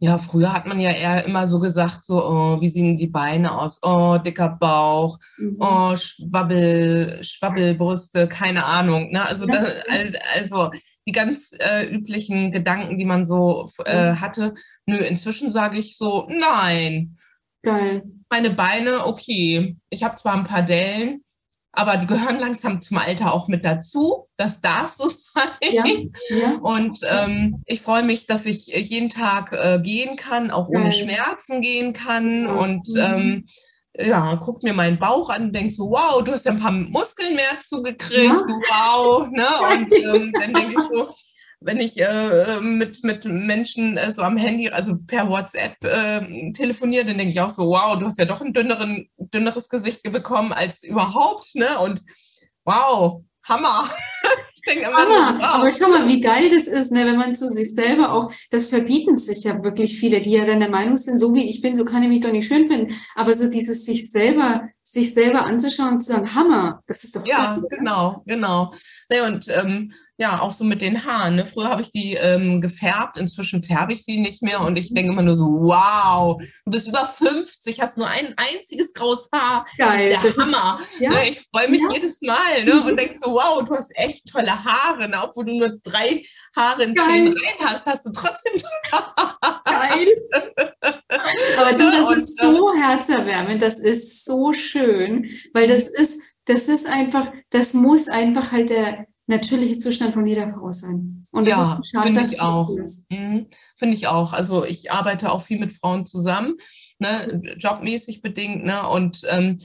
[0.01, 3.51] Ja, früher hat man ja eher immer so gesagt, so, oh, wie sehen die Beine
[3.51, 3.79] aus?
[3.83, 5.57] Oh, dicker Bauch, mhm.
[5.59, 9.11] oh, Schwabbel, Schwabbelbrüste, keine Ahnung.
[9.11, 9.25] Ne?
[9.25, 9.65] Also, da,
[10.35, 10.71] also
[11.05, 14.21] die ganz äh, üblichen Gedanken, die man so äh, mhm.
[14.21, 14.53] hatte.
[14.85, 17.17] Nö, inzwischen sage ich so, nein.
[17.63, 18.03] Geil.
[18.29, 19.75] Meine Beine, okay.
[19.89, 21.23] Ich habe zwar ein paar Dellen,
[21.71, 24.27] aber die gehören langsam zum Alter auch mit dazu.
[24.37, 25.49] Das darf so sein.
[25.61, 25.83] Ja,
[26.29, 26.57] ja.
[26.61, 31.61] Und ähm, ich freue mich, dass ich jeden Tag äh, gehen kann, auch ohne Schmerzen
[31.61, 32.47] gehen kann.
[32.47, 32.99] Und mhm.
[32.99, 33.45] ähm,
[33.97, 36.71] ja, guck mir meinen Bauch an und denk so, wow, du hast ja ein paar
[36.71, 38.33] Muskeln mehr zugekriegt, ja.
[38.33, 39.27] wow.
[39.29, 39.47] Ne?
[39.73, 41.09] Und ähm, dann denke ich so,
[41.61, 47.05] wenn ich äh, mit, mit Menschen äh, so am Handy, also per WhatsApp äh, telefoniere,
[47.05, 50.53] dann denke ich auch so, wow, du hast ja doch ein dünneren, dünneres Gesicht bekommen
[50.53, 51.79] als überhaupt, ne?
[51.79, 52.01] Und
[52.63, 53.89] wow, Hammer.
[54.55, 55.39] ich denke immer Hammer.
[55.39, 55.45] Wow.
[55.45, 57.05] Aber schau mal, wie geil das ist, ne?
[57.05, 60.59] wenn man zu sich selber auch, das verbieten sich ja wirklich viele, die ja dann
[60.59, 62.95] der Meinung sind, so wie ich bin, so kann ich mich doch nicht schön finden.
[63.15, 67.25] Aber so dieses sich selber, sich selber anzuschauen und zu sagen, Hammer, das ist doch
[67.27, 68.73] Ja, geil, genau, genau.
[69.09, 71.35] Nee, und ähm, ja, auch so mit den Haaren.
[71.35, 71.45] Ne?
[71.45, 75.13] Früher habe ich die ähm, gefärbt, inzwischen färbe ich sie nicht mehr und ich denke
[75.13, 79.67] immer nur so, wow, du bist über 50, hast nur ein einziges graues Haar.
[79.77, 80.11] Geil.
[80.11, 80.81] Das ist der das Hammer.
[80.81, 81.09] Ist, ja?
[81.11, 81.29] ne?
[81.29, 81.93] Ich freue mich ja.
[81.93, 82.81] jedes Mal ne?
[82.81, 85.07] und denke so, wow, du hast echt tolle Haare.
[85.07, 85.17] Ne?
[85.21, 86.25] Obwohl du nur drei
[86.55, 87.05] Haare in Geil.
[87.05, 88.53] zehn rein hast, hast du trotzdem
[89.65, 90.07] Geil.
[91.59, 92.38] Aber du, das und, ist
[92.81, 98.69] herzerwärmend, das ist so schön, weil das ist, das ist einfach, das muss einfach halt
[98.69, 101.23] der natürliche Zustand von jeder Frau sein.
[101.31, 102.69] Und das ja, ist schade, finde ich auch.
[103.09, 104.33] Mhm, finde ich auch.
[104.33, 106.55] Also ich arbeite auch viel mit Frauen zusammen,
[106.97, 109.59] ne, jobmäßig bedingt, ne, und ähm,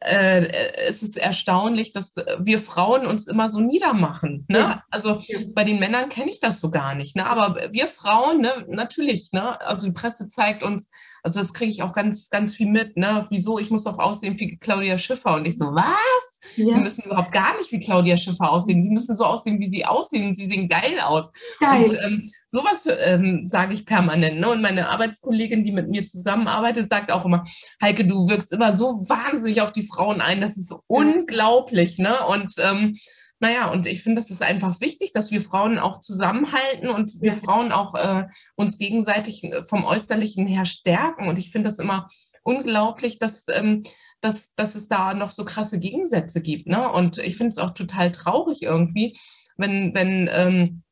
[0.00, 4.46] äh, es ist erstaunlich, dass wir Frauen uns immer so niedermachen.
[4.48, 4.58] Ne?
[4.58, 4.84] Ja.
[4.90, 5.22] Also
[5.54, 7.16] bei den Männern kenne ich das so gar nicht.
[7.16, 7.26] Ne?
[7.26, 9.60] Aber wir Frauen, ne, natürlich, ne?
[9.60, 10.90] also die Presse zeigt uns,
[11.22, 12.96] also das kriege ich auch ganz, ganz viel mit.
[12.96, 13.26] Ne?
[13.30, 13.58] Wieso?
[13.58, 15.34] Ich muss doch aussehen wie Claudia Schiffer.
[15.34, 16.40] Und ich so, was?
[16.56, 16.74] Ja.
[16.74, 18.82] Sie müssen überhaupt gar nicht wie Claudia Schiffer aussehen.
[18.82, 20.34] Sie müssen so aussehen, wie sie aussehen.
[20.34, 21.30] Sie sehen geil aus.
[21.60, 21.82] Geil.
[21.82, 24.40] Und ähm, sowas ähm, sage ich permanent.
[24.40, 24.48] Ne?
[24.48, 27.44] Und meine Arbeitskollegin, die mit mir zusammenarbeitet, sagt auch immer,
[27.82, 30.40] Heike, du wirkst immer so wahnsinnig auf die Frauen ein.
[30.40, 31.98] Das ist unglaublich.
[31.98, 32.14] Ne?
[32.26, 32.96] Und ähm,
[33.40, 37.32] naja, und ich finde, das ist einfach wichtig, dass wir Frauen auch zusammenhalten und wir
[37.32, 41.28] Frauen auch äh, uns gegenseitig äh, vom Äußerlichen her stärken.
[41.28, 42.08] Und ich finde das immer
[42.42, 43.82] unglaublich, dass ähm,
[44.20, 46.66] dass, dass es da noch so krasse Gegensätze gibt.
[46.66, 46.90] Ne?
[46.90, 49.16] Und ich finde es auch total traurig irgendwie,
[49.56, 50.82] wenn, wenn ähm,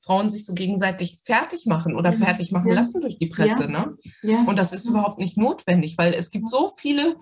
[0.00, 2.18] Frauen sich so gegenseitig fertig machen oder ja.
[2.18, 2.74] fertig machen ja.
[2.74, 3.64] lassen durch die Presse.
[3.64, 3.68] Ja.
[3.68, 3.96] Ne?
[4.22, 4.44] Ja.
[4.44, 7.16] Und das ist überhaupt nicht notwendig, weil es gibt so viele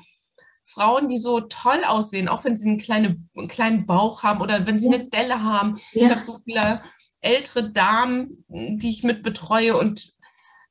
[0.66, 4.66] Frauen, die so toll aussehen, auch wenn sie einen, kleine, einen kleinen Bauch haben oder
[4.66, 5.78] wenn sie eine Delle haben.
[5.92, 6.82] Ich habe so viele
[7.20, 10.14] ältere Damen, die ich mit betreue und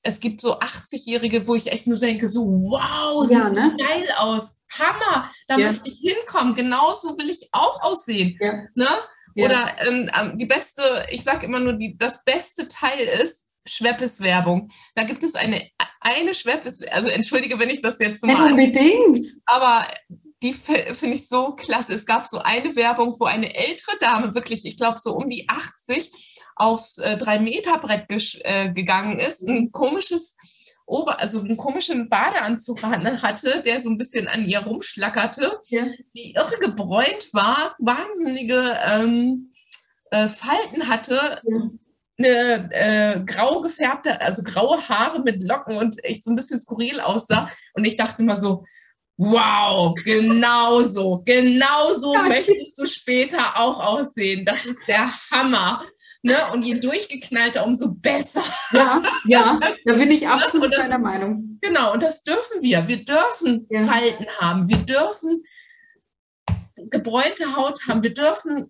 [0.04, 3.74] es gibt so 80-Jährige, wo ich echt nur denke, so, wow, ja, siehst ne?
[3.78, 4.62] du geil aus.
[4.70, 5.68] Hammer, da ja.
[5.68, 6.56] möchte ich hinkommen.
[6.56, 8.38] Genauso will ich auch aussehen.
[8.42, 8.64] Ja.
[8.76, 8.88] Ne?
[9.36, 14.70] Oder ähm, ähm die beste, ich sage immer nur, die, das beste Teil ist Schweppes-Werbung.
[14.96, 15.70] Da gibt es eine,
[16.04, 18.52] eine Schweppes, also entschuldige, wenn ich das jetzt so mal.
[18.52, 19.20] Unbedingt.
[19.46, 19.86] Aber
[20.42, 21.94] die finde ich so klasse.
[21.94, 25.48] Es gab so eine Werbung, wo eine ältere Dame, wirklich, ich glaube so um die
[25.48, 26.12] 80,
[26.56, 30.38] aufs äh, 3-Meter-Brett äh, gegangen ist, ein komisches
[30.86, 35.60] Ober, also einen komischen Badeanzug hatte, der so ein bisschen an ihr rumschlackerte.
[35.70, 35.84] Ja.
[36.06, 39.54] Sie irre gebräunt war, wahnsinnige ähm,
[40.12, 41.70] äh, Falten hatte, ja.
[42.18, 47.00] Eine äh, grau gefärbte, also graue Haare mit Locken und echt so ein bisschen skurril
[47.00, 47.50] aussah.
[47.74, 48.66] Und ich dachte immer so,
[49.18, 54.44] Wow, genau so, genau so möchtest du später auch aussehen.
[54.44, 55.86] Das ist der Hammer.
[56.24, 56.36] Ne?
[56.52, 58.44] Und je durchgeknallter, umso besser.
[58.72, 61.60] Ja, ja, da bin ich absolut das, deiner Meinung.
[61.62, 62.88] Genau, und das dürfen wir.
[62.88, 63.84] Wir dürfen ja.
[63.84, 64.68] Falten haben.
[64.68, 65.44] Wir dürfen
[66.90, 68.02] gebräunte Haut haben.
[68.02, 68.70] Wir dürfen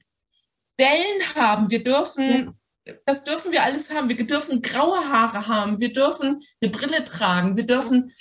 [0.79, 1.69] Dellen haben.
[1.69, 2.57] Wir dürfen.
[3.05, 4.09] Das dürfen wir alles haben.
[4.09, 5.79] Wir dürfen graue Haare haben.
[5.79, 7.55] Wir dürfen eine Brille tragen.
[7.55, 8.11] Wir dürfen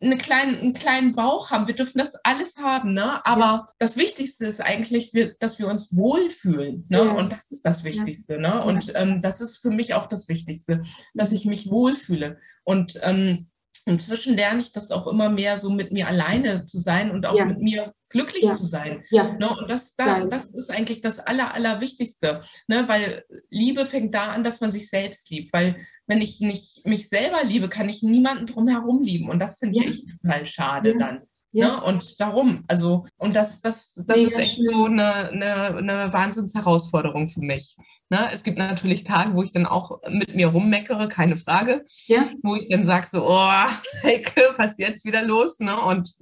[0.00, 1.66] eine kleinen, einen kleinen Bauch haben.
[1.66, 3.24] Wir dürfen das alles haben, ne?
[3.26, 3.68] Aber ja.
[3.78, 6.98] das Wichtigste ist eigentlich, dass wir uns wohlfühlen, ne?
[6.98, 7.12] Ja.
[7.12, 8.62] Und das ist das Wichtigste, ne?
[8.62, 10.82] Und ähm, das ist für mich auch das Wichtigste,
[11.14, 12.38] dass ich mich wohlfühle.
[12.62, 13.48] Und ähm,
[13.86, 17.36] inzwischen lerne ich das auch immer mehr, so mit mir alleine zu sein und auch
[17.36, 17.44] ja.
[17.44, 18.50] mit mir glücklich ja.
[18.52, 19.04] zu sein.
[19.10, 19.32] Ja.
[19.34, 19.48] Ne?
[19.50, 22.42] Und das, da, das ist eigentlich das Aller, Allerwichtigste.
[22.66, 22.88] Ne?
[22.88, 25.52] Weil Liebe fängt da an, dass man sich selbst liebt.
[25.52, 29.28] Weil wenn ich nicht mich selber liebe, kann ich niemanden drumherum lieben.
[29.28, 31.22] Und das finde ich total schade dann.
[31.52, 31.68] Ja.
[31.68, 31.84] Ne?
[31.84, 37.40] Und darum, also, und das, das, das ist echt so eine, eine, eine Wahnsinnsherausforderung für
[37.40, 37.76] mich.
[38.10, 38.30] Ne?
[38.32, 41.84] Es gibt natürlich Tage, wo ich dann auch mit mir rummeckere, keine Frage.
[42.06, 42.28] Ja.
[42.42, 43.30] Wo ich dann sage so, oh,
[44.02, 45.58] Heike, was ist jetzt wieder los?
[45.58, 45.78] Ne?
[45.80, 46.14] Und,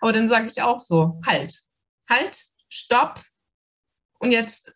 [0.00, 1.58] aber dann sage ich auch so, halt,
[2.08, 3.20] halt, stopp.
[4.20, 4.74] Und jetzt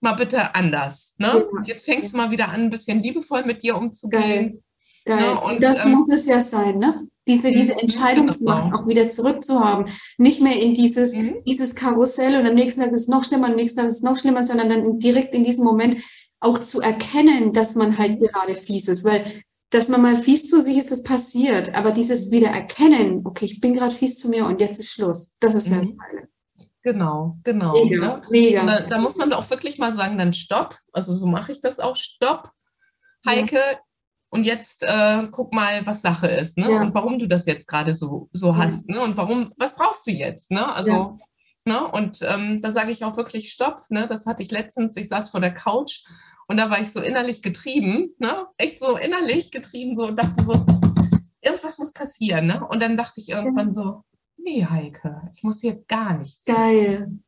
[0.00, 1.14] mal bitte anders.
[1.18, 1.26] Ne?
[1.26, 1.62] Ja.
[1.64, 4.22] Jetzt fängst du mal wieder an, ein bisschen liebevoll mit dir umzugehen.
[4.22, 4.62] Geil.
[5.04, 5.34] Geil.
[5.34, 5.40] Ne?
[5.40, 7.08] Und, das ähm, muss es ja sein, ne?
[7.28, 7.80] Diese, diese mhm.
[7.80, 8.78] Entscheidungsmacht genau.
[8.78, 9.92] auch wieder zurückzuhaben.
[10.16, 11.36] Nicht mehr in dieses, mhm.
[11.46, 14.02] dieses Karussell und am nächsten Tag ist es noch schlimmer, am nächsten Tag ist es
[14.02, 15.98] noch schlimmer, sondern dann direkt in diesem Moment
[16.40, 20.62] auch zu erkennen, dass man halt gerade fies ist, weil dass man mal fies zu
[20.62, 24.46] sich ist, das passiert, aber dieses wieder erkennen, okay, ich bin gerade fies zu mir
[24.46, 25.80] und jetzt ist Schluss, das ist mhm.
[25.80, 26.28] das Heile.
[26.82, 27.72] Genau, genau.
[27.72, 28.22] Mega, ne?
[28.30, 28.64] mega.
[28.64, 30.76] Da, da, muss man auch wirklich mal sagen, dann stopp.
[30.92, 32.52] Also so mache ich das auch, stopp.
[33.26, 33.78] Heike, ja.
[34.30, 36.70] Und jetzt äh, guck mal, was Sache ist, ne?
[36.70, 36.82] Ja.
[36.82, 39.00] Und warum du das jetzt gerade so, so hast, ne?
[39.00, 40.70] Und warum, was brauchst du jetzt, ne?
[40.72, 41.16] Also,
[41.64, 41.90] ne?
[41.90, 44.06] Und ähm, da sage ich auch wirklich Stopp, ne?
[44.06, 46.04] Das hatte ich letztens, ich saß vor der Couch
[46.46, 48.46] und da war ich so innerlich getrieben, ne?
[48.58, 50.66] Echt so innerlich getrieben, so und dachte so,
[51.40, 52.66] irgendwas muss passieren, ne?
[52.66, 54.04] Und dann dachte ich irgendwann so,
[54.36, 56.56] nee, Heike, es muss hier gar nichts Geil.
[56.56, 57.24] Passieren.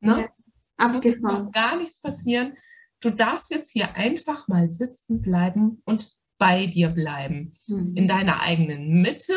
[0.00, 0.20] Ne?
[0.20, 0.28] Ja.
[0.76, 1.50] Abgefahren.
[1.52, 2.56] gar nichts passieren.
[3.00, 7.52] Du darfst jetzt hier einfach mal sitzen bleiben und bei dir bleiben.
[7.68, 7.96] Mhm.
[7.96, 9.34] In deiner eigenen Mitte,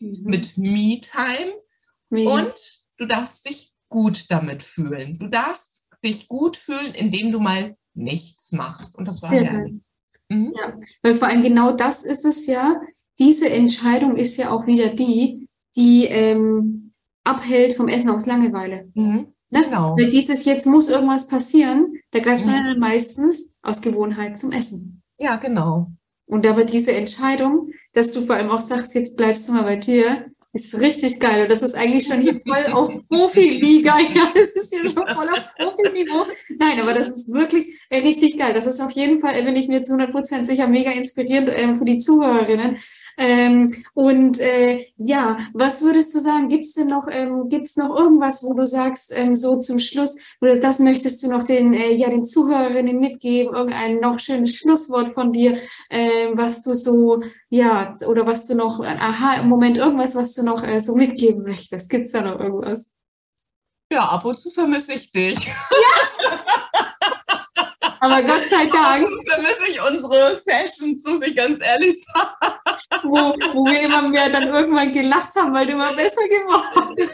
[0.00, 0.22] mhm.
[0.24, 1.52] mit Me-Time.
[2.10, 5.18] Und du darfst dich gut damit fühlen.
[5.18, 8.96] Du darfst dich gut fühlen, indem du mal nichts machst.
[8.96, 9.52] Und das war ja.
[10.28, 10.54] Mhm.
[10.56, 10.78] ja.
[11.02, 12.80] Weil vor allem genau das ist es ja.
[13.18, 16.92] Diese Entscheidung ist ja auch wieder die, die ähm,
[17.22, 18.90] abhält vom Essen aus Langeweile.
[18.94, 19.28] Mhm.
[19.50, 19.62] Ne?
[19.64, 19.96] Genau.
[19.96, 22.50] Weil dieses jetzt muss irgendwas passieren, da greift mhm.
[22.50, 25.02] man dann meistens aus Gewohnheit zum Essen.
[25.18, 25.92] Ja, genau.
[26.26, 29.76] Und aber diese Entscheidung, dass du vor allem auch sagst, jetzt bleibst du mal bei
[29.76, 31.42] dir, ist richtig geil.
[31.42, 33.96] Und das ist eigentlich schon hier voll auf Profiliga.
[34.16, 36.24] Ja, das ist hier schon voll auf Profiniveau.
[36.58, 38.54] Nein, aber das ist wirklich äh, richtig geil.
[38.54, 41.76] Das ist auf jeden Fall, bin ich mir zu 100 Prozent sicher, mega inspirierend ähm,
[41.76, 42.78] für die Zuhörerinnen.
[43.18, 46.48] Ähm, und äh, ja, was würdest du sagen?
[46.48, 50.16] Gibt es denn noch, ähm, gibt's noch irgendwas, wo du sagst, ähm, so zum Schluss,
[50.40, 53.54] oder das möchtest du noch den, äh, ja, den Zuhörerinnen mitgeben?
[53.54, 58.80] Irgendein noch schönes Schlusswort von dir, äh, was du so, ja, oder was du noch,
[58.80, 61.88] aha, im Moment irgendwas, was du noch äh, so mitgeben möchtest?
[61.88, 62.92] Gibt es da noch irgendwas?
[63.90, 65.46] Ja, ab und zu vermisse ich dich.
[65.46, 65.52] Ja.
[68.00, 69.04] Aber Gott sei Dank.
[69.04, 72.56] Ab vermisse ich unsere Sessions, muss ich ganz ehrlich sagen.
[73.02, 77.10] Wo, wo wir immer mehr dann irgendwann gelacht haben, weil du immer besser geworden bist.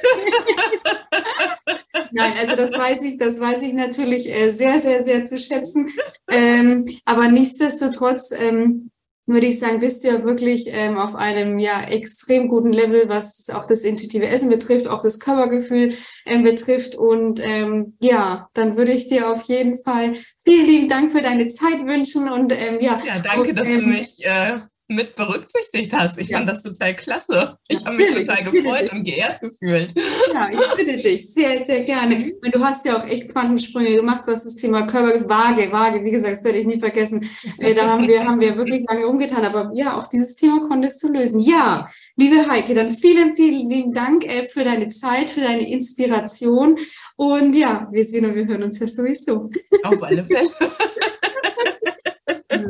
[2.12, 5.90] Nein, also das weiß ich, das weiß ich natürlich äh, sehr, sehr, sehr zu schätzen.
[6.28, 8.91] Ähm, aber nichtsdestotrotz, ähm,
[9.26, 13.48] würde ich sagen, bist du ja wirklich ähm, auf einem ja extrem guten Level, was
[13.50, 15.94] auch das intuitive Essen betrifft, auch das Körpergefühl
[16.26, 16.96] ähm, betrifft.
[16.96, 21.48] Und ähm, ja, dann würde ich dir auf jeden Fall vielen lieben Dank für deine
[21.48, 22.98] Zeit wünschen und ähm, ja.
[23.04, 26.18] Ja, danke, und, dass du ähm, mich äh, mit berücksichtigt hast.
[26.18, 26.38] Ich ja.
[26.38, 27.56] fand das total klasse.
[27.68, 28.92] Ich habe mich total gefreut dich.
[28.92, 29.94] und geehrt gefühlt.
[30.32, 32.32] Ja, ich bitte dich sehr, sehr gerne.
[32.44, 36.10] Und du hast ja auch echt Quantensprünge gemacht, was das Thema Körper, Waage, Waage, wie
[36.10, 37.28] gesagt, das werde ich nie vergessen.
[37.58, 39.44] Äh, da haben wir, haben wir wirklich lange umgetan.
[39.44, 41.40] Aber ja, auch dieses Thema konntest du lösen.
[41.40, 46.78] Ja, liebe Heike, dann vielen, vielen lieben Dank äh, für deine Zeit, für deine Inspiration.
[47.16, 49.50] Und ja, wir sehen und wir hören uns ja sowieso.
[49.84, 50.48] Auf alle Fälle.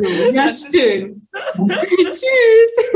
[0.35, 1.23] Ja, schön.
[1.57, 2.23] Tschüss.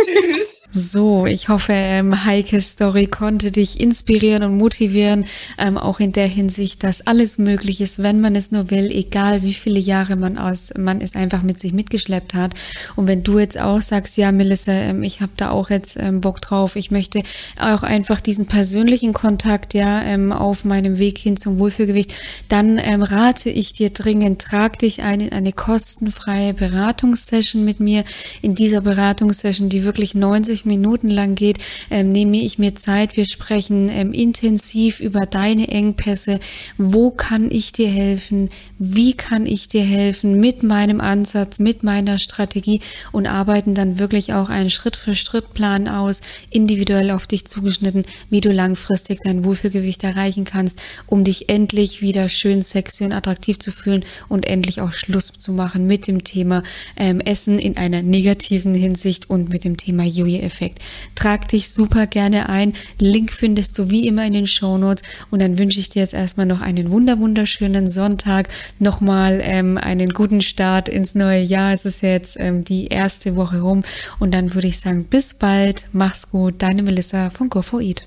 [0.05, 0.63] Tschüss.
[0.73, 5.25] So, ich hoffe, ähm, Heikes Story konnte dich inspirieren und motivieren,
[5.59, 9.43] ähm, auch in der Hinsicht, dass alles möglich ist, wenn man es nur will, egal
[9.43, 12.53] wie viele Jahre man aus, man es einfach mit sich mitgeschleppt hat.
[12.95, 16.21] Und wenn du jetzt auch sagst, ja, Melissa, ähm, ich habe da auch jetzt ähm,
[16.21, 17.23] Bock drauf, ich möchte
[17.59, 22.13] auch einfach diesen persönlichen Kontakt, ja, ähm, auf meinem Weg hin zum Wohlfühlgewicht,
[22.49, 26.53] dann ähm, rate ich dir dringend, trag dich ein in eine kostenfreie
[26.97, 28.05] Beratungssession mit mir.
[28.41, 31.59] In dieser Beratungssession, die wirklich 90 Minuten lang geht,
[31.91, 33.17] ähm, nehme ich mir Zeit.
[33.19, 36.41] Wir sprechen ähm, intensiv über deine Engpässe.
[36.79, 38.49] Wo kann ich dir helfen?
[38.79, 42.81] Wie kann ich dir helfen mit meinem Ansatz, mit meiner Strategie
[43.13, 49.21] und arbeiten dann wirklich auch einen Schritt-für-Schritt-Plan aus, individuell auf dich zugeschnitten, wie du langfristig
[49.23, 54.47] dein Wohlfühlgewicht erreichen kannst, um dich endlich wieder schön sexy und attraktiv zu fühlen und
[54.47, 56.63] endlich auch Schluss zu machen mit dem Thema
[56.97, 60.79] ähm, Essen in einer negativen Hinsicht und mit dem Thema Joje-Effekt.
[61.15, 62.75] Trag dich super gerne ein.
[62.99, 66.15] Link findest du wie immer in den Show Notes und dann wünsche ich dir jetzt
[66.15, 71.73] erstmal noch einen wunder wunderschönen Sonntag, nochmal ähm, einen guten Start ins neue Jahr.
[71.73, 73.83] Es ist jetzt ähm, die erste Woche rum
[74.19, 78.07] und dann würde ich sagen, bis bald, mach's gut, deine Melissa von go 4 eat